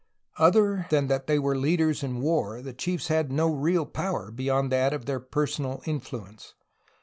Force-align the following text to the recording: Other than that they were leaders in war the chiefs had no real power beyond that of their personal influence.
Other 0.39 0.87
than 0.89 1.05
that 1.09 1.27
they 1.27 1.37
were 1.37 1.55
leaders 1.55 2.01
in 2.01 2.21
war 2.21 2.59
the 2.63 2.73
chiefs 2.73 3.09
had 3.09 3.31
no 3.31 3.51
real 3.53 3.85
power 3.85 4.31
beyond 4.31 4.71
that 4.71 4.93
of 4.93 5.05
their 5.05 5.19
personal 5.19 5.83
influence. 5.85 6.55